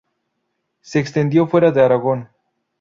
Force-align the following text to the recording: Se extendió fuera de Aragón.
Se 0.81 0.97
extendió 0.97 1.45
fuera 1.45 1.69
de 1.71 1.83
Aragón. 1.83 2.27